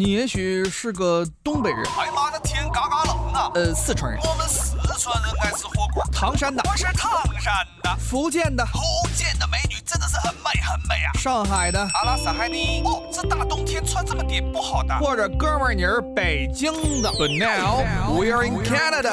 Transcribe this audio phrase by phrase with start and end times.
[0.00, 3.50] 你也许是个东北人，哎妈的天嘎嘎冷啊！
[3.54, 6.02] 呃，四川人，我们四川人爱吃火锅。
[6.10, 8.80] 唐山的，我是唐山的，福建的，福
[9.14, 11.12] 建的美女真的是很美很美啊！
[11.18, 12.80] 上海的，阿拉斯海尼。
[12.82, 14.98] 哦，这大冬天穿这么点不好的。
[15.00, 16.72] 或者哥们儿你是北京
[17.02, 17.10] 的。
[17.10, 17.84] But now
[18.18, 19.12] we're in Canada。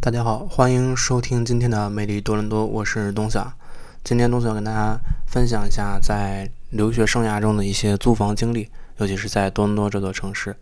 [0.00, 3.52] 大家好，欢迎收听今天的美丽多伦多，我是东晓。
[4.02, 4.96] 今天东晓跟大家
[5.26, 10.56] 分享一下在留学生涯中的一些租房经历，尤其是在多伦多这座城市。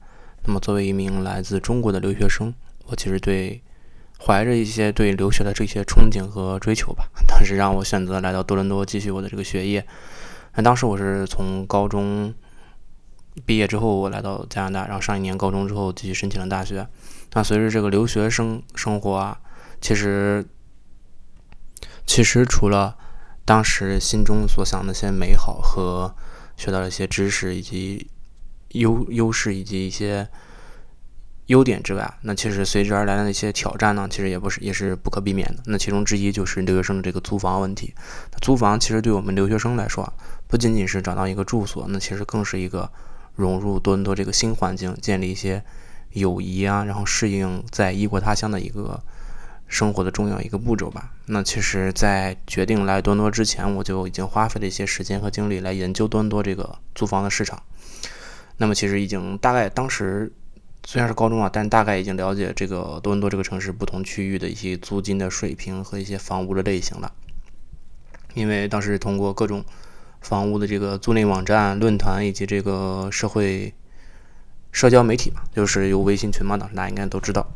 [0.44, 2.54] 那么作为一名来自中国的留学生，
[2.86, 3.62] 我其实对
[4.18, 9.86] 怀着一些对留学的这些憧憬和追求吧，当时让我选择来到多伦多继续我的这个学业。
[10.54, 12.34] 那当时我是从高中
[13.44, 16.86] 毕业之后，我来到加拿大，然后上一年高中之后继续申请了大学。
[17.32, 19.38] 那随着这个留学生生活啊，
[19.80, 20.44] 其实
[22.06, 22.96] 其实除了
[23.44, 26.14] 当时心中所想的一些美好和
[26.56, 28.10] 学到了一些知识以及
[28.70, 30.28] 优优势以及一些
[31.46, 35.62] 优点之外，那其实随之而来的那些挑战呢，其实也不是也是不可避免的。
[35.66, 37.94] 那其中之一就是留学生的这个租房问题。
[38.40, 40.12] 租房其实对我们留学生来说，
[40.46, 42.90] 不仅仅是找到一个住所，那其实更是一个
[43.34, 45.62] 融入多伦多这个新环境，建立一些
[46.12, 49.00] 友谊啊，然后适应在异国他乡的一个。
[49.72, 51.12] 生活的重要一个步骤吧。
[51.26, 57.62] 那其实，在决定来多伦多之前，我就已经花费了一些时间和精力来研究多伦多这个租房的市场。
[58.60, 60.30] 那么，其实已经大概当时
[60.84, 67.10] 虽然是高中啊，但大概已经了解这个多伦多这个城市不同区域的一些租金的水平和一些房屋的类型了。
[68.34, 69.64] 因为当时通过各种
[70.20, 73.72] 房屋的这个租赁网站、论坛以及这个社会
[74.72, 77.46] 社交媒体嘛，就是有微信群嘛，当时大家应该都知道。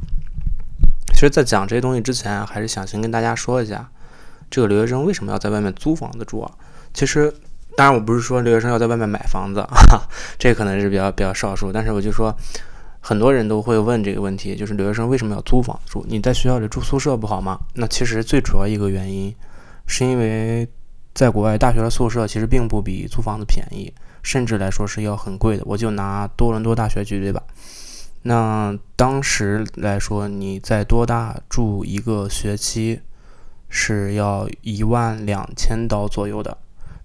[1.12, 3.90] 其实，在讲这些东西之前，还是想先跟大家说一下，
[4.50, 6.50] 这个留学生为什么要在外面租房子住啊？
[6.94, 7.34] 其实，
[7.76, 10.00] 当然我不是说留学生要在外面买房子，哈，
[10.38, 11.72] 这可能是比较比较少数。
[11.72, 12.34] 但是我就说，
[13.00, 16.04] 很多人都会问这个问题，就是留学生为什么要租房住？
[16.08, 17.58] 你在学校里住宿舍不好吗？
[17.74, 19.34] 那其实最主要一个原因，
[19.86, 20.68] 是因为
[21.12, 25.62] 在国外大学的宿舍其实并不比租房子便宜，甚至来说是要很贵的。
[25.66, 27.42] 我就拿多伦多大学举例吧。
[28.22, 33.00] 那当时来说，你在多大住一个学期
[33.68, 36.56] 是要一万两千刀左右的。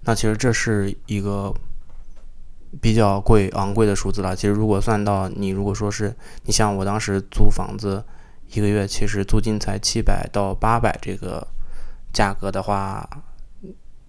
[0.02, 1.54] 那其实这是一个
[2.80, 4.34] 比较贵、昂贵的数字了。
[4.34, 8.04] 其实如果算到你，如果说是你像我当时租房子
[8.52, 11.46] 一个月，其实租金才七百到八百这个
[12.12, 13.08] 价格的话，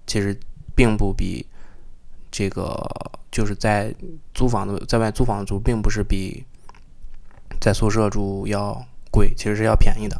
[0.07, 0.39] 其实
[0.75, 1.45] 并不比
[2.29, 2.81] 这个
[3.31, 3.93] 就是在
[4.33, 6.45] 租房子在外租房子住，并不是比。
[7.59, 10.19] 在宿舍住要贵，其实是要便宜的。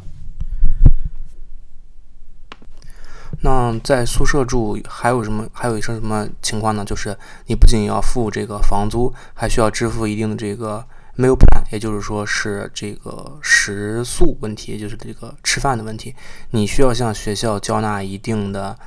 [3.40, 5.46] 那在宿舍住还有什么？
[5.52, 6.84] 还有一些什么情况呢？
[6.84, 7.16] 就是
[7.46, 10.84] 你不仅要付这个房租，还需要支付一定的这个
[11.16, 16.14] meal plan，也就是说是这个食宿问题，就是这个吃饭的问题。
[16.50, 18.78] 你需要向学校交纳一定的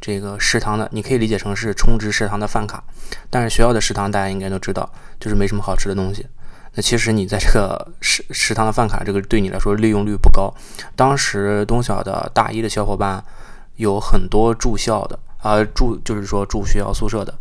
[0.00, 2.84] 这个食堂的，你可以理解成是充值食堂的饭卡。
[3.30, 4.88] 但是学校的食堂大家应该都知道，
[5.18, 6.26] 就是没什么好吃的东西。
[6.74, 10.52] 那其实你在这个食食堂的饭卡，这个对你来说利用率不高。
[10.94, 13.24] 当时东小的大一的小伙伴
[13.76, 17.34] 有很多住校的啊，住就是说住学校宿舍的，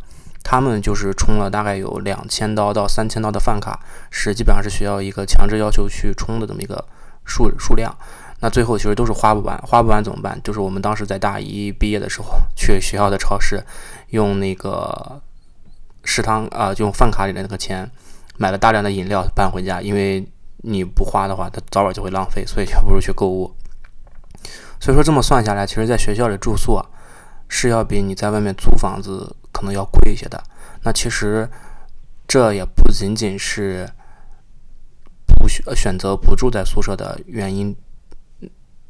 [0.43, 3.79] 他们就是充了大概有两千刀到三千刀的饭卡，
[4.09, 6.83] 是基本上是学校一个强制要求去充的这么一个
[7.25, 7.95] 数数量。
[8.39, 10.39] 那最后其实都是花不完，花不完怎么办？
[10.43, 13.63] 就是我们当时在大一毕业的时候，去学校的超市
[14.09, 15.21] 用那个
[16.03, 17.89] 食堂啊，用饭卡里的那个钱。
[18.35, 20.27] 买了大量的饮料搬回家，因为
[20.63, 23.55] 你不花的话，它早晚就会浪费，所以就不如去购物。
[24.83, 26.85] 所以说这么算下来，其实在学校里住宿，
[27.47, 30.43] 是要比你在外面租房子可能要贵一些的。
[30.81, 31.49] 那其实
[32.27, 33.89] 这也不仅仅是
[35.25, 37.73] 不选选择不住在宿舍的原因，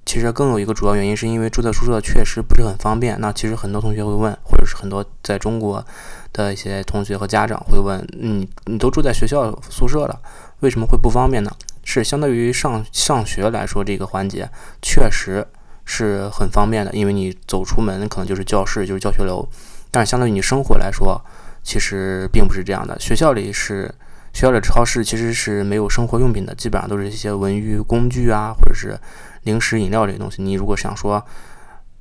[0.04, 3.22] 其实更有一个主要原因，是因为住在宿舍确实不是很方便。
[3.22, 5.86] 那其实很多同学会问，或者是很多在中国。
[6.31, 10.20] 的一些同学和家长会问：你你都住在学校宿舍了，
[10.62, 11.51] 为什么会不方便呢？
[11.84, 14.50] 是相对于上上学来说，这个环节
[14.81, 15.46] 确实
[15.85, 19.47] 是很方便的，因为你走出门可能就是教室，就是教学楼。
[19.91, 21.21] 但是相对于你生活来说，
[21.63, 23.00] 其实并不是这样的。
[23.00, 23.94] 学校里是
[24.33, 28.97] 学校的超市其实是没有生活用品的，基本上都是一些文娱工具啊，或者是
[29.44, 30.41] 零食饮料这些东西。
[30.41, 31.24] 你如果想说，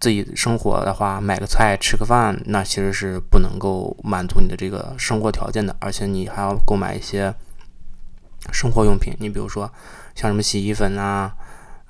[0.01, 7.33] 自己生活的话，买个菜吃个饭，那其实是不能够满足你的这个生活条件的，而且你还要购买一些
[8.53, 9.15] 生活用品。
[9.21, 9.71] 你比如说
[10.15, 11.33] 像什么洗衣粉啊、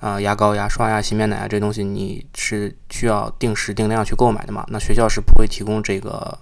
[0.02, 4.66] 啊牙膏、牙刷呀、洗面奶啊这东西，你是需要定时定量去购买的嘛？
[4.68, 6.36] 那学校是不会提供这个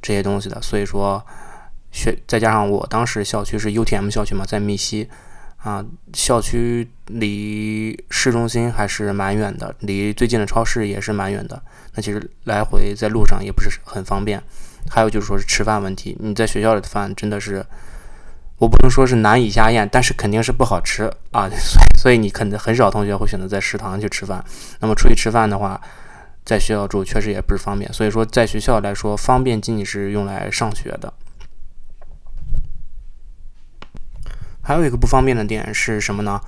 [0.00, 0.62] 这些东西的。
[0.62, 1.20] 所以说，
[1.90, 5.08] 学再加上我当时校区是 UTM 校区嘛，在密西
[5.56, 11.60] 啊，校区离市中心还是蛮远的，离最近的超市也是蛮远的。
[11.94, 14.40] 那其实来回在路上也不是很方便。
[14.88, 17.66] 还有就是说是吃饭问题，你在学校里的饭真的是，
[18.58, 21.48] 我不能说是难以下咽，但是肯定是不好吃啊。
[21.96, 24.44] 所以你肯定很少同学会选择在食堂去吃饭。
[24.80, 25.80] 那么出去吃饭的话，
[26.44, 27.92] 在学校住确实也不是方便。
[27.92, 31.12] 所以说在学校来说，方便仅仅是用来上学的。
[34.60, 36.40] 还有一个不方便的点是什么呢？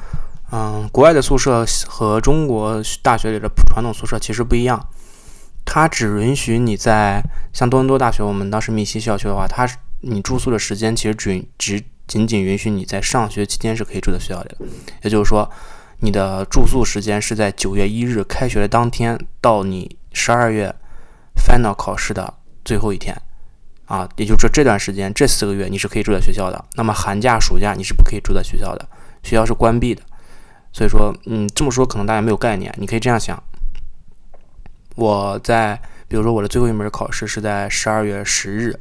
[0.52, 4.88] 嗯，国外的宿舍和中国大学里的传统宿舍其实不一样，
[5.64, 7.22] 它只允许你在
[7.52, 9.68] 像多伦多大学，我们当时密西校区的话，它
[10.00, 14.56] 你住宿的时间其实只只仅仅允许你在上学期间是可以住在学校里的，
[15.04, 15.48] 也就是说，
[16.00, 20.74] 你的住宿时间是在九月一日开学的当天到你十二月
[21.36, 22.34] final 考试的
[22.64, 23.16] 最后一天。
[23.86, 28.88] 啊，也就是说这段时间这四个月你是可以住在学校的，那么寒假、暑假你是不可以住在学校的，
[29.22, 30.02] 学校是关闭的。
[30.72, 33.40] 所以说，嗯，这么说可能大家没有概念，你可以这样想：
[34.96, 38.78] 我在，比如说我的最后一门考试是在十二月十日，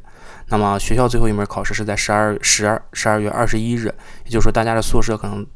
[0.50, 3.86] 那么学校最后一门考试是在十二十二十二月二十一日，
[4.24, 5.46] 也就是说大家的宿舍可能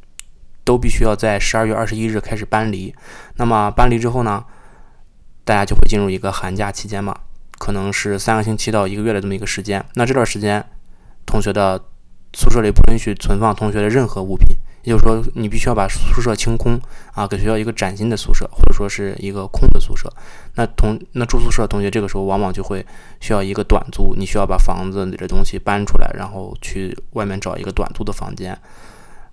[0.65, 2.95] 都必须要在十二月二十一日开始搬离。
[3.37, 4.45] 那么搬离之后呢，
[5.45, 7.15] 大家就会进入一个寒假期间嘛。
[7.59, 10.65] 可能是三个星期到一个月的这么一个时间，那这段时间，
[11.25, 11.79] 同学的
[12.33, 14.57] 宿舍里不允许存放同学的任何物品，
[14.91, 16.79] 就是说，你必须要把宿舍清空
[17.13, 20.13] 啊，给学校一个崭新的宿舍，或者说是一个空的宿舍。
[20.55, 22.85] 那同那住宿舍的同学这个时候往往就会
[23.21, 28.59] 需要一个短租，你需要把房子里的东西搬出来，然后去外面找一个短租的房间。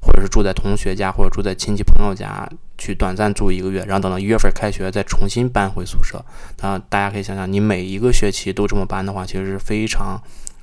[0.03, 6.25] 或者是住在同学家，或者住在亲戚朋友家，去短暂住一个月，然后等到一月份开学再重新搬回宿舍。
[6.63, 10.19] 那大家可以想想，你每一个学期都这么搬的话，其实是非常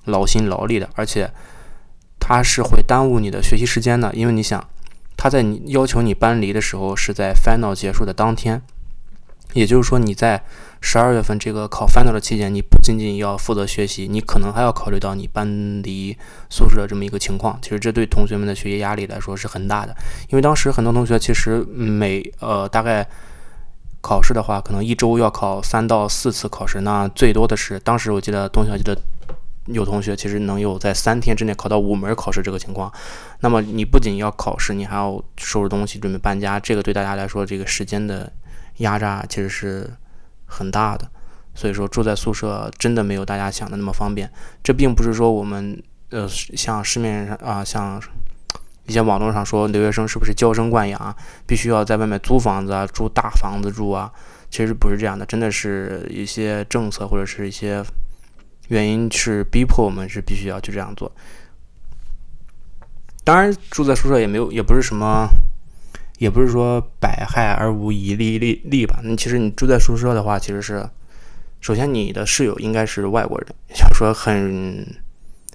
[0.07, 1.31] 劳心劳力的，而且
[2.19, 4.13] 它是会耽误你的学习时间的。
[4.13, 4.69] 因为你想，
[5.19, 8.63] 他在你要求你搬离的时候是在 final 结束的当天，
[9.53, 10.43] 也就是说你在。
[10.81, 16.17] 十二月份这个考 final 的期间，你不仅仅要负责学习，你可能还要考虑到你搬离
[16.49, 17.59] 宿舍的这么一个情况。
[17.61, 19.93] 其实这对同学们的学习压力来说是很大的，
[20.31, 23.05] 因为当时很多同学其实每呃大概
[24.01, 28.97] 考试的话，可能一周要考三到四次考试，那最多的是当时我记得东小记得
[29.73, 32.93] 有同学其实能有在三天之内考到五门考试这个情况。
[33.41, 38.33] 那么你不仅要考试，你还要收拾东西准备搬家，这个对大家来说这个时间的
[38.79, 39.91] 压榨其实是。
[40.51, 41.07] 很大的，
[41.55, 44.33] 所以说住在宿舍真的没有大家想的那么方便。
[44.65, 45.79] 这并不是说我们
[46.09, 48.01] 呃像市面上啊，像
[48.87, 51.15] 一些网络上说留学生是不是娇生惯养，
[51.47, 54.11] 必须要在外面租房子啊，住大房子住啊，
[54.49, 57.85] 其实不是这样的，真的是一些政策或者是一些
[58.69, 61.11] 原因是逼迫我们是必须要去这样做。
[63.25, 65.29] 当然住在宿舍也没有，也不是什么。
[66.19, 68.99] 也不是说百害而无一利利利吧？
[69.05, 70.85] 那其实你住在宿舍的话，其实是
[71.61, 74.85] 首先你的室友应该是外国人，想说很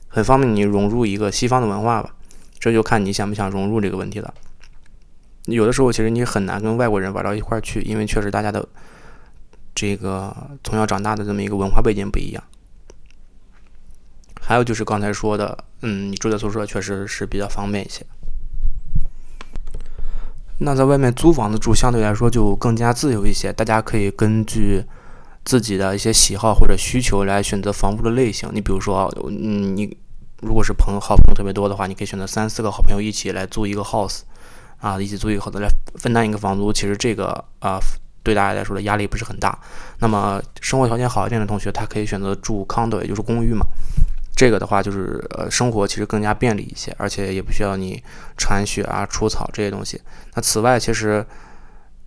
[0.07, 2.15] 很方便你融入一个西方的文化吧。
[2.57, 4.33] 这就看你想不想融入这个问题了。
[5.48, 8.65] 有的时候其实你很难跟外国人玩到一块儿去，因为确实大家的
[9.75, 10.33] 这个
[10.63, 12.42] 从小长大的这么一个文化背景不一样。
[14.45, 18.06] 还有就是刚才说的，嗯，你住在宿舍确实是比较方便一些。
[20.60, 23.51] 那在外面租房子住，相对来说就更加自由一些。
[23.53, 24.84] 大家可以根据
[25.44, 28.50] 自己的一些喜好或者需求来选择房屋的类型。
[28.53, 29.98] 你比如说，嗯，你
[30.41, 34.22] 如果是朋友好朋友特别多的话，你可以选择三四个好朋友一起来租一个 house，
[34.79, 36.72] 啊，一起租一个 house 来分担一个房租。
[36.72, 37.79] 其实这个啊，
[38.24, 39.58] 对大家来说的压力不是很大。
[40.00, 43.65] 那么生活条件好一点的同学，他可以选择住 condo，也就是公寓嘛。
[44.36, 48.04] 这个的话就是呃，生活其实更加便利一些，而且也不需要你
[48.36, 50.02] 铲雪啊、除草这些东西。
[50.34, 51.24] 那此外，其实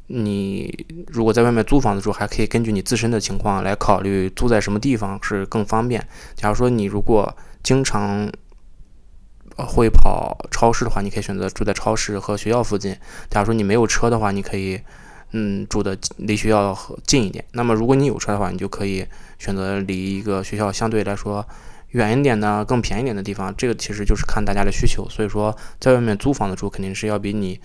[0.08, 6.04] 你如果在外面租房子住，还可以根据你自身的情况来考虑租在什么地方是更方便。
[6.34, 8.28] 假如说你如果经常
[9.56, 12.96] 会跑超市的话，你可以选择住在超市和学校附近。
[13.30, 14.80] 假如说你没有车的话，你可以
[15.30, 17.44] 嗯住的离学校近一点。
[17.52, 19.06] 那么如果你有车的话，你就可以
[19.38, 21.46] 选择离一个学校相对来说。
[21.96, 25.08] 远一点的、更便宜点的地方，这个其实就是看大家的需求。
[25.08, 27.58] 所以说，在外面租房子住，肯定是要比你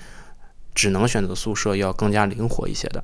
[0.73, 3.03] 只能选择宿舍要更加灵活一些的。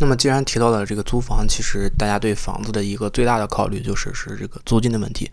[0.00, 5.30] 那么，既然提到了这个租房，其实大家对房子的一个最大的考虑就是是这个租金的问题。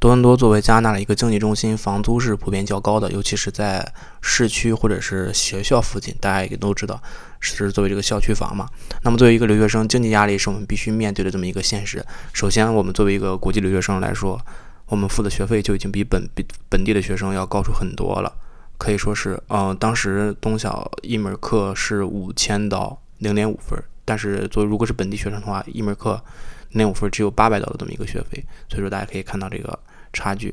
[0.00, 7.02] 多伦多作为加拿大的一个经济中心，房租是普遍较高的，尤其是在市区或者是学校附近，大家也都知道
[7.40, 8.68] 是作为这个校区房嘛。
[9.02, 12.04] 那么作为一个留学生，经济压力是我们必须面对的这么一个现实。
[12.32, 14.40] 首先，我们作为一个国际留学生来说，
[14.86, 18.32] 我们付的学费就已经比本比本地的学生要高出很多了，
[18.78, 26.22] 可以说是，嗯，当时东小一门课是五千到零点五分，但是作为如果是本地学生的话，一门课
[26.70, 29.78] 那五分只有八百刀的这么一个学费，所以说大家可以看到这个。
[30.10, 30.52] 差距，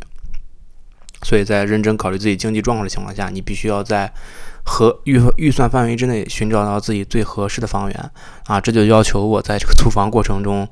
[1.24, 4.14] 所以在认真考虑自己经济状况的情况下，你必须要在
[4.66, 8.12] 合预预算范围之内寻找到自己最合适的房源
[8.48, 8.60] 啊！
[8.60, 10.68] 这就要求我在这个租房过程中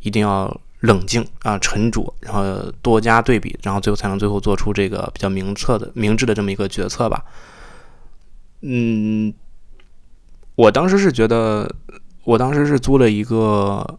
[0.00, 7.24] 一定要冷静啊、沉着，然后多加对比，然后最后才能最后做出这个比较明澈的、明智的这么一个决策吧。
[8.60, 9.34] 嗯，
[10.54, 11.74] 我当时是觉得，
[12.22, 13.98] 我当时是租了一个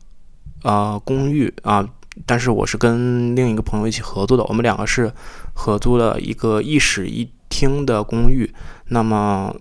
[0.64, 1.88] 啊公寓啊。
[2.26, 5.10] 但是我是跟另一个朋友一起合租的，我们两个是
[5.54, 8.52] 合租了一个一室一厅的公寓。
[8.90, 9.56] 那么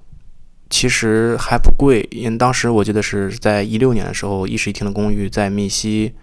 [0.69, 6.15] 其实还不贵，因为当时我记得是在一六年的时候，一室一厅的公寓在密西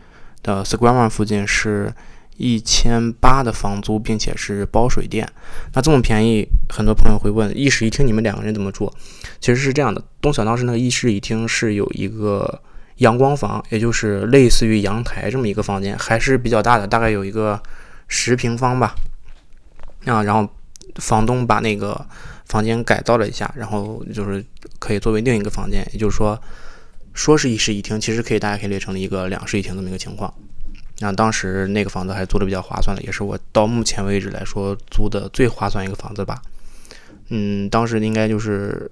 [0.44, 1.94] 的 Square One 附近是
[2.36, 5.26] 一千八的房租，并且是包水电。
[5.74, 8.92] 那这么便宜，很多朋友会问，一室一厅你们两个人怎么住？
[9.40, 12.62] 其实是这样的，东晓当时那个一室一厅是有一个。
[12.98, 17.62] 阳光房，也就是类似于阳台这么一个房间，还是比较大的，大概有一个
[18.08, 18.96] 十平方吧。
[20.06, 20.50] 啊，然后
[20.96, 22.06] 房东把那个
[22.46, 24.46] 房间改造了一下，然后就是
[24.80, 26.42] 可以作为另一个房间，也就是说，
[27.14, 30.34] 说是一室一厅，其实可以大家可以列成了一个两室一厅这么一个情况。
[31.00, 36.42] 那当时那个房子还租的比较划算的，也是我到目前为止来说租的最划算一个房子吧。
[37.28, 38.90] 嗯，当时应该就是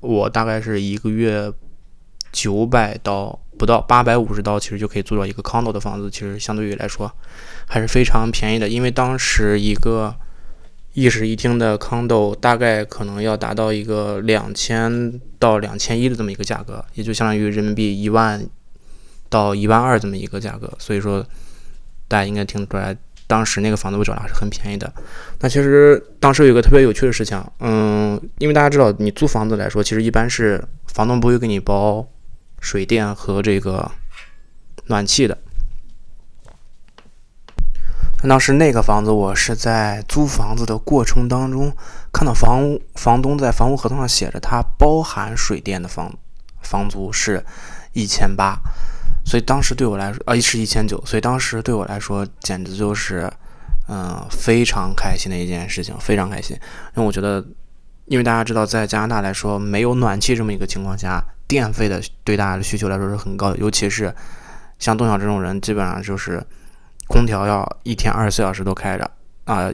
[0.00, 1.52] 我大概是一个月。
[2.32, 7.10] 九百刀不到八百五十刀，其实就可以租到一个 condo 的房子，其实相对于来说
[7.66, 8.68] 还是非常便宜的。
[8.68, 10.14] 因为当时一个
[10.94, 18.44] 一室一厅的 condo 大概可能要达到一个两千到两千一的这么一个价格，也就相当于人民币一万
[19.28, 20.72] 到一万二这么一个价格。
[20.78, 21.24] 所以说，
[22.08, 22.96] 大家应该听出来，
[23.26, 24.92] 当时那个房子我找的还是很便宜的。
[25.40, 32.06] 那其实当时有一个特别有趣的事情，嗯，因为大家知道，你租房子来说，其实一般是房东不会给你包。
[32.60, 33.90] 水电和这个
[34.86, 35.36] 暖气的。
[38.22, 41.74] 当时那个房子，我是在租房子的过程当中
[42.12, 46.12] 看到房屋房东在房屋合同上写着，他包含水电的房
[46.60, 47.42] 房租是
[47.94, 48.60] 一千八，
[49.24, 53.32] 所以当时对我来说，啊，是一千九，所以当时对我来说简直就是，
[53.88, 56.54] 嗯，非常开心的一件事情，非常开心，
[56.94, 57.42] 因为我觉得，
[58.10, 61.24] 因为大家知道，在加拿大来说，没有暖气这么一个情况下。
[61.46, 64.12] 电费的对大家的需求来说是很高的，尤其是
[64.80, 66.44] 像冬晓这种人，基本上就是
[67.06, 69.08] 空调要一天二十四小时都开着
[69.44, 69.70] 啊，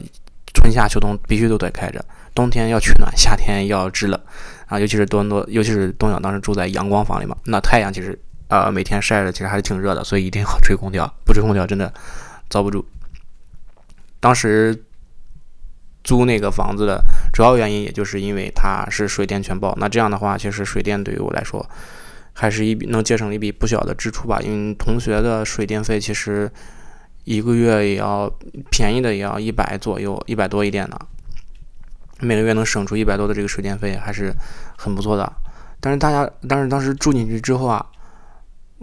[0.53, 2.03] 春夏秋冬必须都得开着，
[2.35, 4.19] 冬天要取暖，夏天要制冷
[4.67, 11.91] 啊，尤其是多伦多，尤其是冬晓当时住在阳光房里嘛，那太阳其实呃每天晒着其实还是挺热的，所以一定要吹空调，不吹空调真的
[12.49, 12.85] 遭不住。
[14.19, 14.83] 当时。
[16.07, 19.75] 租那个房子的主要原因，也就是因为它是水电全包。
[19.77, 21.69] 那这样的话，其实水电对于我来说，
[22.31, 24.39] 还是一笔能节省一笔不小的支出吧。
[24.41, 26.49] 因为同学的水电费其实
[27.25, 28.31] 一个月也要
[28.71, 30.97] 便宜的也要一百左右，一百多一点的，
[32.21, 34.33] 每个月能省出一百多的这个水电费，还是
[34.77, 35.29] 很不错的。
[35.81, 37.85] 但是大家，但是当时住进去之后啊，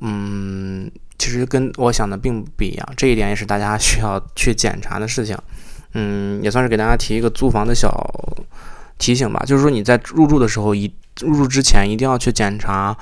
[0.02, 2.86] 嗯，其实跟我想的并不一样。
[2.98, 5.34] 这一点也是大家需要去检查的事情。
[5.94, 7.90] 嗯，也算是给大家提一个租房的小
[8.98, 9.42] 提醒吧。
[9.46, 12.96] 就是说你在入住的时候，一入住之前一定要去检查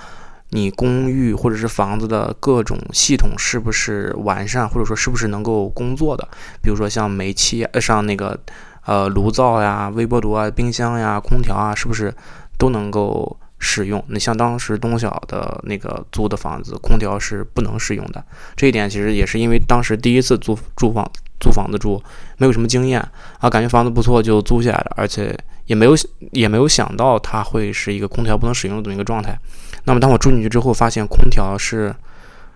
[0.51, 6.29] 你公寓或者是房子的各种系统是不是完善，或者说是不是能够工作的。
[6.63, 8.39] 比如说像煤气、呃像那个
[8.85, 12.15] 呃炉灶呀、微波炉啊、冰箱呀、空调啊，是不是
[12.59, 14.05] 都能够使用？
[14.09, 18.23] 那像当时东小的那个租的房子，空调是不能使用的。
[18.55, 21.11] 这一点其实也是因为当时第一次租住房。
[21.41, 22.01] 租房子住
[22.37, 23.01] 没有什么经验
[23.41, 25.93] 啊，感觉房子不错就租下来了，而且也没有
[26.31, 29.37] 也没有想到它会是一个空调不能使用的这么一个状态。
[29.83, 31.93] 那么当我住进去之后，发现空调是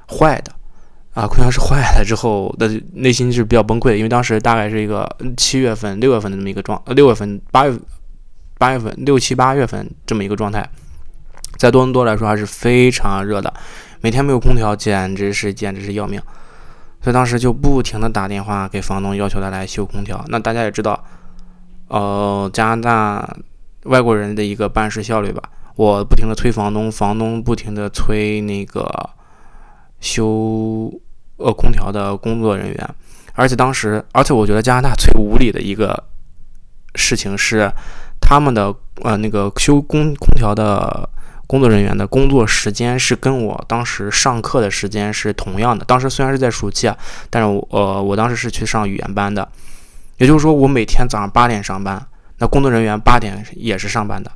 [0.07, 0.53] 坏的
[1.15, 5.05] 啊，空调是坏了之后的内心是比较崩溃的，因为当时大概是一个
[5.37, 7.77] 七月份、六月份的这么一个状，呃，六月份、八月、
[8.57, 10.65] 八月份、六七八月份这么一个状态，
[11.57, 13.53] 在多伦多来说还是非常热的，
[14.01, 16.21] 每天没有空调简直是简直是要命。
[17.03, 20.25] 所以当时就不停的打电话给房东，要求他来修空调。
[20.29, 21.05] 那大家也知道，
[21.89, 23.37] 呃，加拿大
[23.85, 25.43] 外国人的一个办事效率吧。
[25.77, 29.11] 我不停的催房东，房东不停的催那个
[30.01, 30.91] 修
[31.37, 32.95] 呃空调的工作人员。
[33.35, 36.03] 而且当时，而且我觉得加拿大最无理的一个
[36.95, 37.71] 事情是，
[38.21, 41.09] 他们的呃那个修空空调的
[41.47, 45.85] 工作人员的工作时间是跟我当时上课的时间是同样的。
[45.85, 46.97] 当时虽然是在暑期啊，
[47.31, 49.49] 但是我呃我当时是去上语言班的，
[50.19, 52.05] 也就是说我每天早上八点上班，
[52.39, 54.31] 那工作人员八点也是上班的。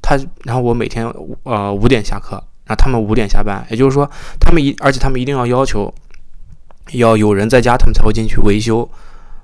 [0.00, 1.06] 他然后我每天
[1.42, 5.92] 呃五点下课，然后他们五点下班，也就是说他们一而且他们一定要要求。
[6.92, 8.86] 要有人在家，他们才会进去维修，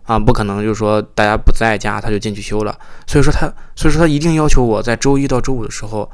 [0.03, 2.79] 啊，不可能就是说大家不在家，他就进去修了。
[3.07, 6.11] 所以说他，所以说他一定要求我在周一到周五的时候，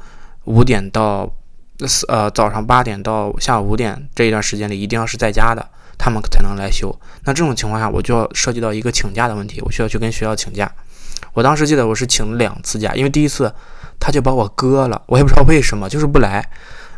[0.47, 1.31] 五点到
[1.85, 5.63] 四呃早上八点到下午五点这一段时间里，一定要是在家的，
[5.97, 6.93] 他们才能来修。
[7.25, 10.71] 那这种情况下，我就要涉及到一个请假的问题，我需要去跟学校请假。
[11.33, 13.53] 我当时记得我是请了两次假，因为第一次
[13.99, 16.43] 他就把我割了，我也不知道为什么，就是不来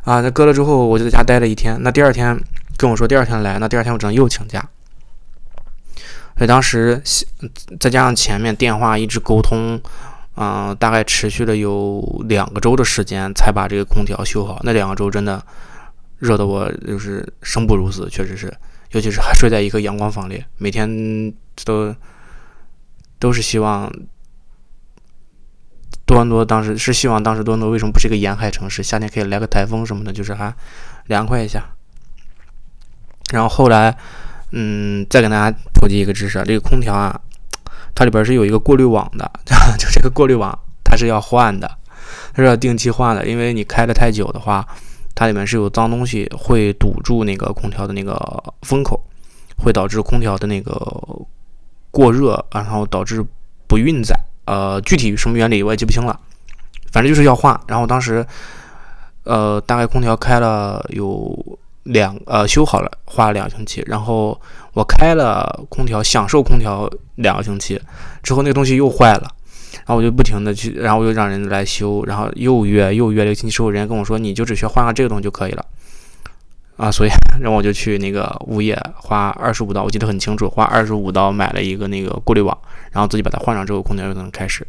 [0.03, 0.21] 啊。
[0.21, 1.77] 那割了之后，我就在家待了一天。
[1.81, 2.39] 那第二天。
[2.79, 4.65] 跟我说第二天来，那第二天我只能又请假。
[6.37, 7.03] 所以当时
[7.77, 9.77] 再加上前面电话一直沟通，
[10.41, 14.62] 嗯，大概持续了有两个周的时间才把这个空调修好。
[14.63, 15.46] 那两个周真的
[16.19, 18.48] 热得我就是生不如死，确实是，
[18.91, 21.34] 尤其是还睡在一个阳光房里，每天
[21.65, 21.93] 都
[23.19, 23.91] 都是希望
[26.05, 30.55] 多伦多当时是希望当时多伦多为什么不是一个沿海城市，夏天可以来个台风什么的，就是还
[31.08, 31.65] 凉快一下。
[33.34, 33.98] 然后后来，
[34.53, 37.19] 嗯，再给大家普及一个知识，这个空调啊，
[37.96, 39.29] 它里边是有一个过滤网的，
[39.77, 41.69] 就这个过滤网它是要换的，
[42.34, 44.65] 它是要定期换的，因为你开的太久的话，
[45.13, 48.15] 它里面是有脏东西会堵住那个空调的那个
[48.62, 49.00] 风口，
[49.58, 50.74] 会导致空调的那个
[51.91, 53.25] 过热，然后导致
[53.67, 54.17] 不运载。
[54.46, 56.19] 呃，具体什么原理我也记不清了，
[56.91, 57.60] 反正就是要换。
[57.67, 58.25] 然后当时，
[59.24, 61.58] 呃，大概空调开了有。
[61.83, 64.39] 两呃修好了花了两个星期，然后
[64.74, 67.81] 我开了空调，享受空调两个星期
[68.21, 69.27] 之后，那个东西又坏了，
[69.74, 75.65] 然后我就不停的去，然后我就让人来修，然后又约又约了一个星期之后，人家跟我说你就只需要换个这个东西就可以了，
[76.77, 77.09] 啊，所以
[77.41, 82.56] 然后我就去那个物业花二十五刀，我记得很清楚，花二十五刀买了一个那个过滤网，
[82.91, 84.67] 然后自己把它换上之后，空调就能开始。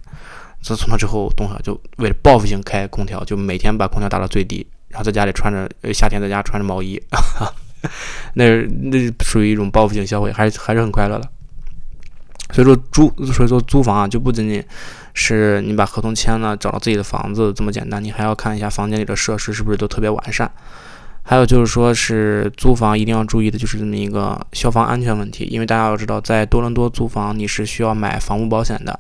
[0.63, 4.67] 自从那之后，东晓就为了报复性开空调，就每天把空调打到最低。
[4.91, 7.01] 然后在家里穿着，夏天在家穿着毛衣，
[8.35, 11.29] 那那属于一种报复性消费，还是还是很快乐的。
[12.53, 14.63] 所以说租，所以说租房啊，就不仅仅
[15.15, 20.51] 是你把合同签了，找到自己的房子这么简单，你还要看一下房间里的设施是不是都特别完善。
[21.23, 28.99] 还有就是说是租房一定要注意的就是这么一个消防安全问题，因为大家要知道，在多伦多租房你是需要买房屋保险的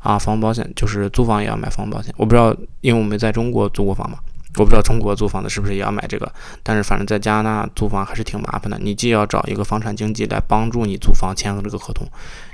[0.00, 2.12] 啊，房屋保险就是租房也要买房屋保险。
[2.18, 4.18] 我不知道，因为我没在中国租过房嘛。
[4.56, 8.78] 我不知道中国租房的是不是也要买这个，但是反正在加拿大租房还是挺麻烦的。
[8.80, 12.06] 你既要找一个房产经纪来帮助你租房签了这个合同，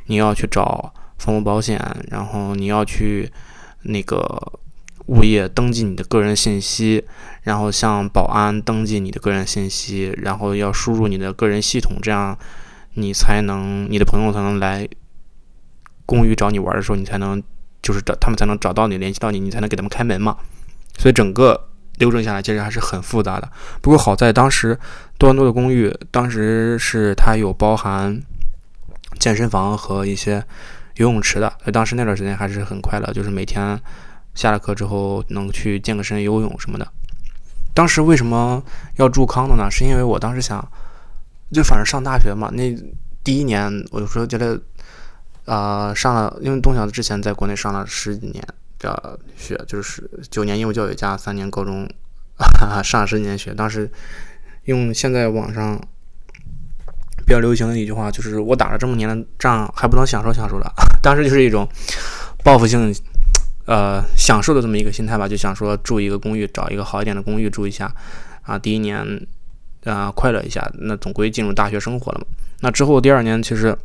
[0.06, 1.78] 你要去找房屋保险，
[2.10, 3.30] 然后你要去
[3.82, 4.24] 那个
[5.08, 7.04] 物业登记你的个人信息，
[7.42, 12.38] 然后向保安登记你的个人信息，然后要输入你的个人系统，这样
[12.94, 14.88] 你才能你的朋友才能来
[16.06, 17.42] 公寓找你玩的时候，你才能
[17.82, 20.38] 就是找他们才能找到你联系到你，你才能给他们开门嘛。
[20.96, 21.66] 所以整个。
[22.00, 23.48] 流程下来其实还是很复杂的，
[23.82, 24.76] 不过好在当时
[25.18, 28.18] 多伦多的公寓，当时是它有包含
[29.18, 30.42] 健身房和一些
[30.96, 33.78] 游泳池的，所以当时那段时间还是很快乐，就是每天
[34.34, 36.88] 下了课之后能去健个身、游泳什么的。
[37.74, 38.62] 当时为什么
[38.96, 39.70] 要住康的呢？
[39.70, 40.66] 是因为我当时想，
[41.52, 42.74] 就反正上大学嘛，那
[43.22, 44.58] 第一年我就说觉得，
[45.44, 48.42] 啊，上了，因为东晓之前在国内上了十几年。
[48.80, 51.86] 的学就是九年义务教育加三年高中，
[52.36, 53.52] 哈哈上十几年学。
[53.52, 53.88] 当时
[54.64, 55.78] 用现在网上
[57.26, 60.72] 比较流行的一句话，就是我打了这么年的仗，还不能享受享受了。
[61.02, 61.68] 当时就是一种
[62.42, 62.92] 报复性，
[63.66, 67.94] 呃，享受的这么一个心态吧，就想说住一个公寓，找一个好一点的公寓住一下
[68.42, 68.58] 啊。
[68.58, 69.04] 第一年
[69.84, 72.26] 啊，快乐一下，那总归进入大学生活了嘛。
[72.60, 73.76] 那之后第二年其实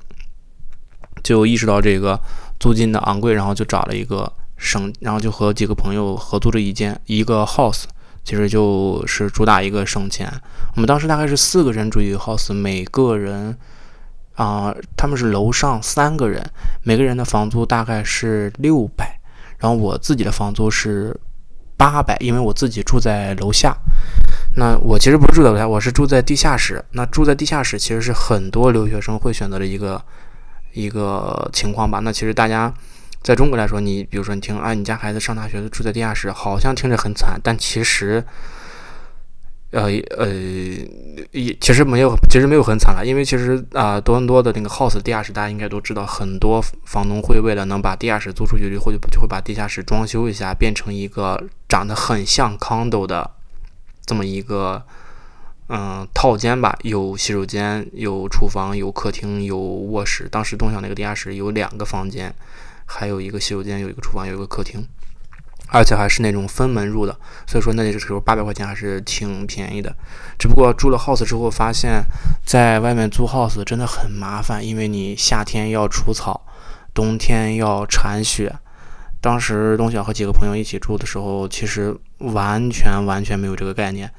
[1.21, 2.17] 就意识到这个
[2.61, 4.31] 租金的昂贵，然后就找了一个。
[4.57, 7.83] 省，然后就和几个朋友合租了一间一个 house，
[8.23, 10.31] 其实就是主打一个省钱。
[10.75, 13.57] 我们当时大概是四个人住一个 house，每个人
[14.35, 16.41] 啊，他们是楼上三个人，
[16.83, 19.19] 每个人的房租大概是六百，
[19.57, 21.15] 然后我自己的房租是
[21.77, 23.75] 八百，因为我自己住在楼下。
[24.55, 26.83] 那我其实不是住在楼下，我是住在地下室。
[26.91, 30.01] 那住在地下室其实是很多留学生会选择的一个
[30.73, 31.99] 一个情况吧。
[31.99, 32.73] 那其实大家。
[33.25, 38.23] 在中国来说，你比如说你听啊，你家孩子上大学都住在地下室，好像听着很惨，但其实，
[39.71, 39.85] 呃
[40.15, 40.27] 呃，
[41.31, 53.31] 也其实没有，其实没有很惨了，因为其实啊，多伦多的那个 house 地下室，大家应该都知道，很多房东会为了能把地下室租出去，就会就会把地下室装修一下，变成一个长得很像 condo 的
[54.05, 54.83] 这么一个
[55.69, 60.27] 嗯套间吧，有洗手间，有厨房，有客厅，有卧室。
[60.29, 62.31] 当时东小那个地下室有两个房间，
[62.85, 64.85] 还有一个洗手间，有一个厨房，有一个客厅。
[65.69, 69.93] 而且还是那种分门入的，所以说那个时候八百块钱还是挺便宜的。
[70.37, 72.03] 只不过住了 house 之后，发现
[72.45, 76.45] 在外面租 house 真的很麻烦，因为你夏天要除草，
[76.93, 78.55] 冬天要铲雪。
[79.19, 84.09] 当时东晓和几个朋友一起住的时候，其实完全完全没有这个概念。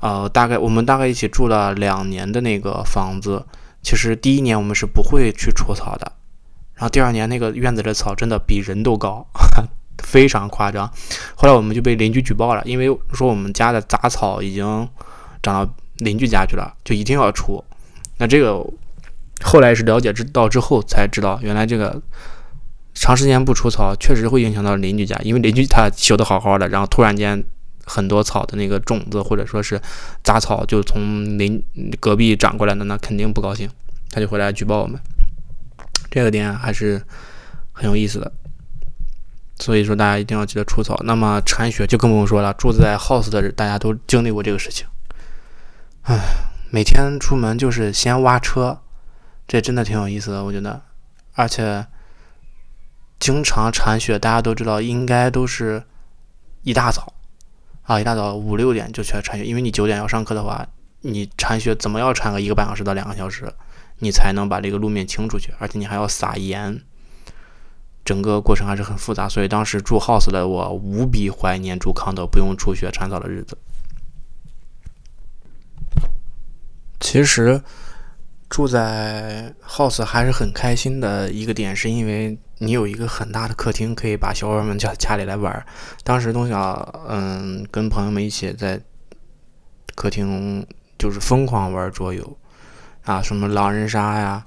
[0.00, 3.46] 呃，大概我们大概一起住了两年的那个房子，
[3.82, 6.12] 其实第一年我们是不会去除草的，
[6.76, 9.26] 然后第二年那个院子的草真的比人都高。
[10.04, 10.88] 非常夸张，
[11.34, 14.62] 后来我们就被邻居举报了，因为说我们家的杂草已经
[15.42, 17.64] 长到邻居家去了，就一定要除。
[18.18, 18.62] 那这个
[19.42, 22.00] 后来是了解知道之后才知道，原来这个
[22.94, 27.42] 长时间不除草确实会影响到邻居家，因为邻居他修的好好的，然后突然间
[27.86, 29.80] 很多草的那个种子或者说是
[30.22, 31.60] 杂草就从邻
[31.98, 33.68] 隔壁长过来的，那肯定不高兴，
[34.10, 35.00] 他就回来举报我们。
[36.16, 37.02] 这个点还是
[37.74, 38.32] 很有意思的。
[39.58, 40.98] 所以说，大家一定要记得除草。
[41.04, 44.86] 那么铲雪就更不用说了，住在 house 的大家都经历过这个事情。
[46.04, 46.18] 唉，
[46.70, 48.80] 每天出门就是先挖车，
[49.46, 50.80] 这真的挺有意思的，我觉得。
[51.34, 51.86] 而且
[53.18, 55.84] 经常铲雪，大家都知道，应该都是
[56.62, 57.12] 一大早
[57.82, 60.66] 啊，一大早五六点就去铲雪，因为你九点要上课的话，
[61.02, 63.52] 你铲雪怎么要铲个一个半小时到两个小时，
[63.98, 66.82] 你才能把这个路面清出去，而且你还要撒盐。
[68.04, 73.58] 整个过程还是很复杂，所以当时住 house 的我无比怀念住康德不用出雪铲草的日子。
[77.00, 77.60] 其实
[78.48, 85.66] 住在 house 还是很开心的一个点，是因为你有一个很大的客厅，可以把小伙伴们叫家里来玩。
[86.04, 88.80] 当时东小嗯跟朋友们一起在
[89.96, 90.64] 客厅
[90.96, 92.38] 就是疯狂玩桌游
[93.06, 94.44] 啊，什么狼人杀呀。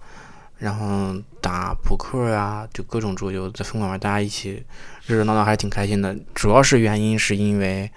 [0.59, 4.61] 然后打扑克呀，就各种桌游在疯狂玩，大家一起
[5.05, 6.13] 热热闹闹，还是挺开心的。
[6.35, 7.89] 主要是原因是因为，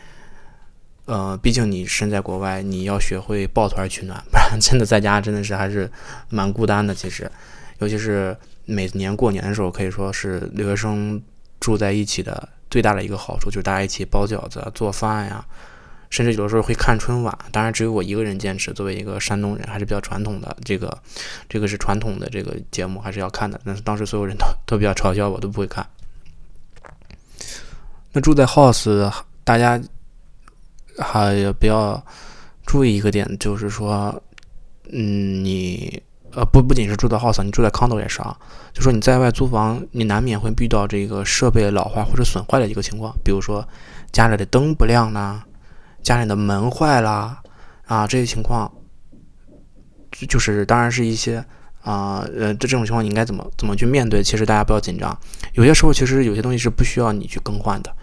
[1.06, 5.90] 呃，毕竟你身在国外，你要学会抱团取暖，不然真的在家真的是还是
[6.28, 6.94] 蛮孤单的。
[6.94, 7.28] 其实，
[7.80, 11.20] 尤其是每年过年的时候，可以说是留学生
[11.58, 15.44] 住在一起的最大的一个好处，就是大家一起包饺子、做饭呀。
[16.12, 18.70] 甚至有的时候会看春晚，当然只有我一个人坚持。
[18.74, 20.96] 作为一个山东人，还是比较传统的，这个
[21.48, 23.58] 这个是传统的这个节目，还是要看的。
[23.64, 25.88] 但是当时所有人都都比较嘲笑我，都不会看。
[28.12, 29.10] 那住在 house，
[29.42, 29.80] 大家
[30.98, 32.04] 还比较
[32.66, 34.22] 注意一个点，就是说，
[34.90, 38.38] 嗯，你呃不不仅是住在 house，你住在 condo 也是啊。
[38.74, 43.66] 就说你在外租房，你难免会遇到这个设备老化或者损坏的一个情况，比如说
[44.12, 45.42] 家里的灯不亮呢。
[46.02, 47.38] 家里的门坏了
[47.86, 48.70] 啊，这些情况
[50.28, 51.44] 就是当然是一些
[51.82, 54.22] 啊呃这这种情况你应该怎么怎么去面对？
[54.22, 55.16] 其实大家不要紧张，
[55.54, 57.94] 有些时候其实有些东西是不需要你去更换的。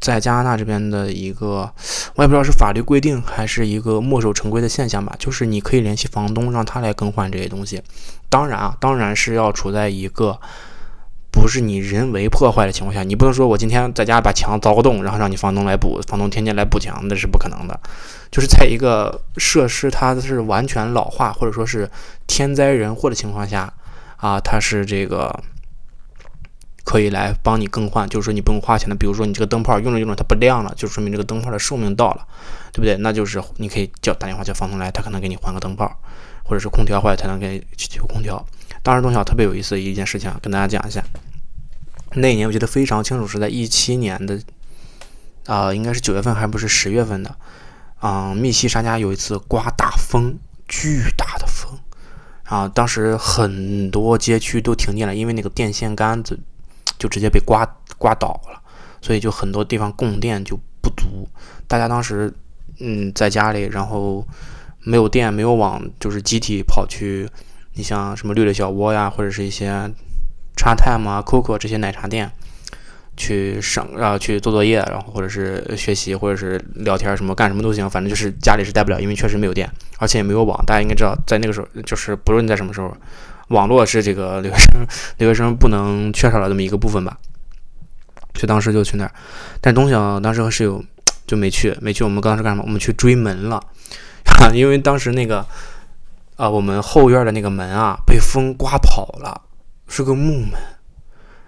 [0.00, 1.72] 在加拿大这边的一个，
[2.14, 7.82] 我也不知道是法律规定还是一个墨守成规的现象吧，就是你可以联系房东让他来更换这些东西。
[8.28, 10.40] 当然啊，当然是要处在一个。
[11.30, 17.78] 不是你人为破坏的情况下，你不能说我今天在家把墙凿个洞，然后让你房东来补，房东天天来补墙，那是不可能的。
[18.30, 21.88] 就是在一个设施它是完全老化或者说是
[22.26, 23.72] 天灾人祸的情况下，
[24.16, 25.32] 啊，它是这个
[26.84, 28.94] 可以来帮你更换，就是说你不用花钱的。
[28.94, 32.26] 比如说你这个灯泡用着用着它不亮了，就说明这个灯泡的寿命到了，
[32.72, 32.96] 对不对？
[32.96, 35.90] 那就是你可以叫打电话叫房东来，他可能给你换个灯泡，
[36.48, 38.42] 或者是空调坏了才能给修空调。
[38.82, 41.04] 当时东晓特别有意思的一件事情，跟大家讲一下。
[42.12, 44.40] 那一年我记得非常清楚，是在一七年的
[45.44, 47.36] 啊，应该是九月份，还不是十月份的。
[48.00, 51.78] 嗯，密西沙加有一次刮大风，巨大的风
[52.44, 56.38] 啊，当时很多街区都停电了，因为那个电线杆子
[56.98, 57.66] 就直接被刮
[57.98, 58.62] 刮倒了，
[59.02, 61.28] 所以就很多地方供电就不足。
[61.66, 62.32] 大家当时
[62.78, 64.26] 嗯在家里，然后
[64.82, 67.28] 没有电，没有网，就是集体跑去。
[67.74, 69.88] 你像什么绿绿小窝呀，或者是一些
[70.56, 72.30] 茶 time 啊、Coco 这些奶茶店，
[73.16, 80.60] 去上啊去做作业，然后或者是学习，或者是聊天，什么干什么都行，反正就是家里是待不了，因为确实没有电，而且也没有网。
[80.66, 82.96] 大家应该知道，在那个时候，就是不论在什么时候，
[83.48, 84.86] 网络是这个留学生
[85.18, 87.16] 留学生不能缺少的这么一个部分吧。
[88.34, 89.12] 所以当时就去那儿，
[89.60, 90.84] 但东晓当时是有
[91.26, 92.02] 就没去，没去。
[92.02, 92.64] 我们当时干什么？
[92.66, 93.60] 我们去追门了，
[94.54, 95.44] 因为当时那个
[96.36, 99.42] 啊，我们后院的那个门啊，被风刮跑了，
[99.88, 100.52] 是个木门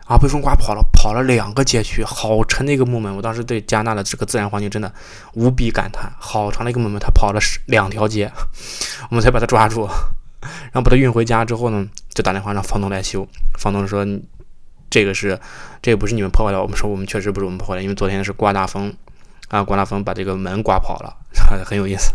[0.06, 3.14] 啊，被风刮跑了，跑了两个街区，好沉的一个木门。
[3.14, 4.92] 我当时对加拿大的这个自然环境真的
[5.34, 8.30] 无比感叹，好长的一个木门，它跑了两条街，
[9.10, 9.88] 我们才把它抓住，
[10.72, 13.26] 然后把它运回家之后呢，就打电话让房东来修。
[13.58, 14.06] 房东说
[14.90, 15.38] ：“这个是，
[15.80, 18.92] 这个不是你们破坏的。”我们说：“我们确实不是我们破坏的，因为昨天是刮大风。”
[19.50, 19.64] 啊！
[19.64, 21.12] 刮大风把这个门刮跑了，
[21.66, 22.12] 很有意思，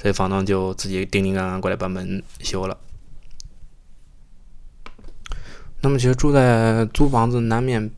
[0.00, 2.76] 所以房东就自己叮叮当当过来把门修了。
[5.80, 7.90] 那么，其实住在租房子，难免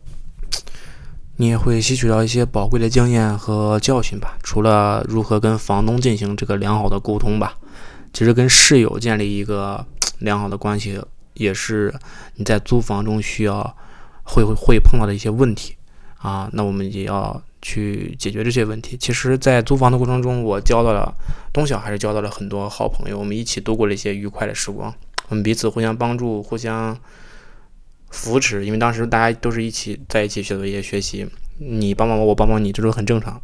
[1.36, 4.36] 你也会吸取到一些宝贵的经验和教训吧。
[4.42, 7.56] 除了如何跟房东进行这个良好的沟通吧，
[8.12, 9.86] 其实跟室友建立一个
[10.18, 11.00] 良好的关系，
[11.34, 11.94] 也是
[12.34, 13.76] 你在租房中需要
[14.24, 15.76] 会会会碰到的一些问题
[16.18, 16.50] 啊。
[16.52, 17.40] 那我们也要。
[17.66, 18.96] 去解决这些问题。
[18.96, 21.12] 其实，在租房的过程中，我交到了
[21.52, 23.18] 东晓，还是交到了很多好朋友。
[23.18, 24.94] 我们一起度过了一些愉快的时光，
[25.28, 26.96] 我们彼此互相帮助，互相
[28.10, 28.64] 扶持。
[28.64, 31.26] 因为当时大家都是一起在一起写作业、学习，
[31.58, 33.42] 你帮帮我，我帮帮你，这都很正常。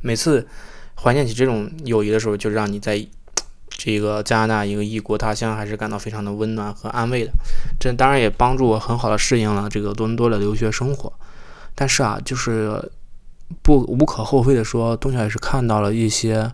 [0.00, 0.48] 每次
[0.96, 3.06] 怀念起这种友谊的时候，就让你在
[3.68, 7.30] 这个加拿大一个异国他乡，还是感到非常的温暖和安慰的。
[7.78, 11.12] 这当然也帮助我很好的适应了这个多伦多的留学生活。
[11.80, 12.90] 但是啊，就是
[13.62, 16.50] 不无可厚非的说，东晓也是看到了一些，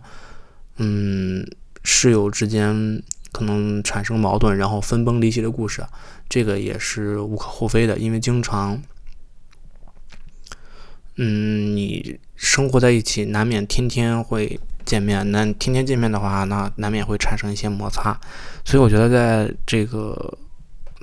[0.77, 1.43] 嗯，
[1.83, 5.83] 室友之间可能产生矛盾，然后分崩离析的故事，
[6.29, 8.79] 这个也是无可厚非的，因为经常，
[11.15, 18.15] 嗯，你生活在一起，难免天天会见面，那天天见面的话，那难免会产生一些摩擦，
[18.63, 20.37] 所以我觉得在这个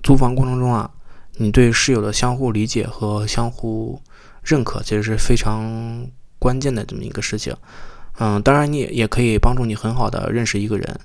[0.04, 0.88] 租房过程中啊，
[1.38, 4.00] 你对室友的相互理解和相互。
[4.42, 6.04] 认可其实是非常
[6.38, 7.56] 关键的这么一个事情，
[8.18, 11.00] 嗯，当然你也可以帮助你很好的认识一个人，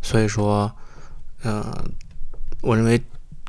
[0.00, 0.72] 所以说，
[1.42, 1.64] 嗯，
[2.62, 3.02] 我认为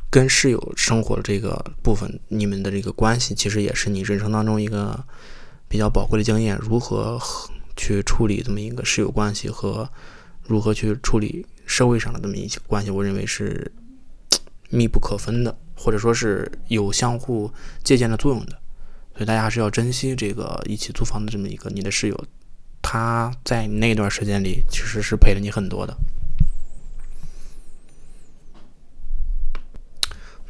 [0.10, 5.06] 跟室友生活的这个部分，你们的这个关系其实也是你人生当中一个
[5.68, 7.22] 比较宝贵的经验，如何
[7.76, 9.88] 去处理这么一个室友关系和
[10.42, 13.72] 如何去处理社会上的这么一些关系，我认为是。
[14.72, 17.52] 密不可分的，或者说是有相互
[17.84, 18.54] 借鉴的作用的，
[19.14, 22.26] 所以大家还是要珍惜这个一起租房的这么一个你的室友，
[22.82, 25.96] 他在那段时间里其实是陪了你很多的。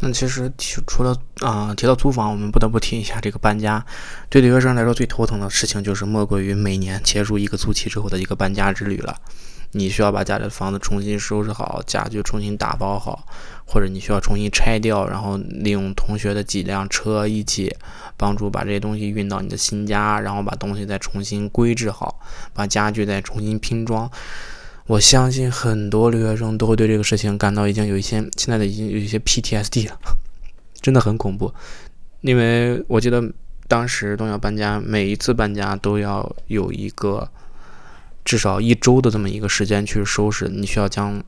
[0.03, 3.85] 那其实提除了啊提到租房，我们不得不提一下这个搬家。
[4.31, 9.21] 对留学生来说，最头疼的事情就是莫过于每年结束一个租期之后的一个搬家之旅了。
[9.73, 13.25] 你需要把家里的房子重新收拾好，家具重新打包好，
[13.65, 17.73] 或者你需要重新拆掉，然后利用同学的几辆车一起
[18.17, 22.19] 帮助把这些东西运到你的新家，然后把东西再重新归置好，
[22.53, 24.11] 把家具再重新拼装。
[24.87, 29.97] 我相信很多留学生都会对这个事情感到已经有一些现在的已经有一些 PTSD 了，
[30.81, 31.53] 真的很恐怖。
[32.19, 33.23] 因为我记得
[33.69, 37.29] 当时东要搬家，每一次搬家都要有一个。
[38.23, 41.21] 至少一周的这么一个时间去收拾，你需要将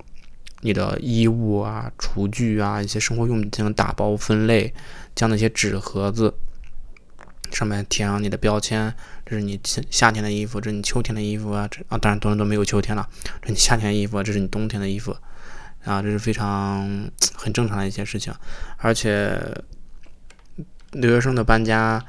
[0.62, 4.74] 你的衣物啊、厨具啊、一些生活用品进行打包分类，
[5.16, 6.34] 将那些纸盒子
[7.52, 8.94] 上面贴上你的标签，
[9.26, 13.10] 这是你夏天的衣服，这是你秋天的衣服啊，这啊当然多伦多没有秋天了，
[13.42, 15.16] 这你夏天的衣服，这是你冬天的衣服
[15.84, 18.34] 啊，这是非常很正常的一些事情，
[18.78, 19.38] 而且
[20.92, 22.06] 留学生的搬家。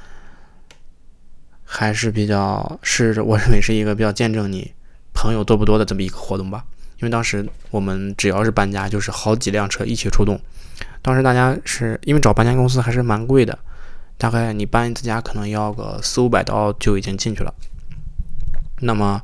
[1.77, 4.73] 还是比较是我认为是一个比较见证你
[5.13, 6.65] 朋友多不多的这么一个活动吧。
[6.99, 10.41] 因为当时我们只要是搬家，就是好几辆车一起出动。
[11.03, 13.59] 当时大家是因为找搬家公司还是蛮贵的，
[14.17, 17.53] 大概你搬一次家可能要个四五百刀就已经进去了。
[18.81, 19.21] 那么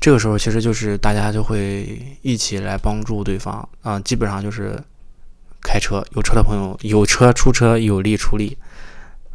[0.00, 4.76] 这个时候其实就是大家就会一起来帮助对方啊，基本上就是
[5.62, 8.58] 开车，有车的朋友有车出车，有力出力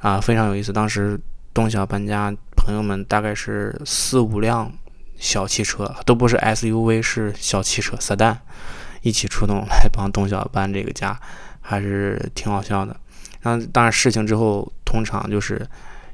[0.02, 0.74] 啊，非常有意思。
[0.74, 1.18] 当时。
[1.58, 4.72] 东晓搬家，朋友们大概是四五辆
[5.18, 8.38] 小汽车，都不是 SUV，是小汽车 sedan，
[9.02, 11.20] 一起出动来帮东晓搬这个家，
[11.60, 12.96] 还是挺好笑的。
[13.42, 15.68] 然后，当然事情之后，通常就是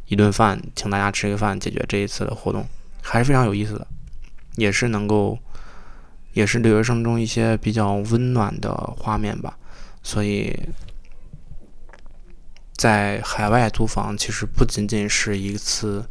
[0.08, 2.66] 一顿饭，请大家吃个饭，解决这一次的活动，
[3.02, 3.86] 还是非常有意思的，
[4.56, 5.38] 也是能够，
[6.32, 9.58] 也是留学生中一些比较温暖的画面吧。
[10.02, 10.58] 所以。
[12.76, 16.06] 在海外租房，其实不仅仅是一次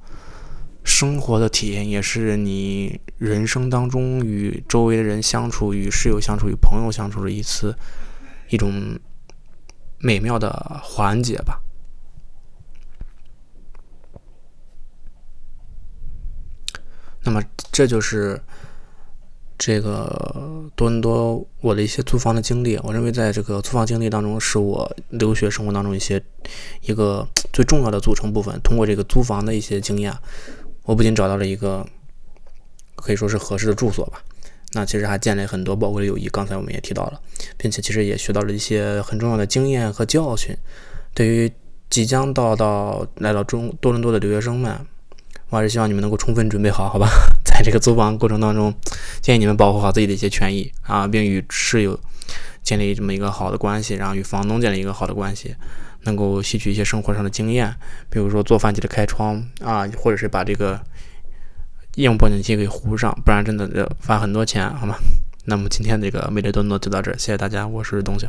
[0.85, 7.77] 生活的体验，也是你人生当中与周围的人相处、与室友相处、与朋友相处的一次
[8.49, 8.99] 一种
[9.99, 11.61] 美妙的环节吧。
[17.25, 18.43] 那么，这就是
[19.65, 22.77] 这个多伦多我的一些租房的经历。
[22.83, 26.21] 我认为，在这个租房经历当中，是我留学生活当中一些
[26.81, 28.59] 一个最重要的组成部分。
[28.65, 30.13] 通过这个租房的一些经验，
[30.83, 31.87] 我不仅找到了一个
[32.97, 34.21] 可以说是合适的住所吧，
[34.73, 36.29] 那其实还建立很多宝贵的友谊。
[36.29, 37.21] 刚才我们也提到了，
[37.57, 40.57] 并且其实也学到了一些很重要的经验和教训。
[41.15, 41.53] 对于
[41.89, 44.85] 即将到到来到中多伦多的留学生们。
[45.53, 47.07] 我还是希望你们能够充分准备好，好吧？
[47.45, 48.73] 在这个租房过程当中，
[49.21, 52.01] 建议你们保护好自己的一些权益啊，并与室友
[52.63, 55.55] 建立这么一个好的关系，然后与房东建立一个好的关系，
[56.05, 57.71] 能够吸取一些生活上的经验，
[58.09, 60.81] 比如说做饭记得开窗啊，或者是把这个
[61.97, 64.97] 硬报警器给糊上，不然真的要罚很多钱，好吗？
[65.45, 68.27] 那么今天这个美丽多诺就到这儿，谢谢大家，我是东晓。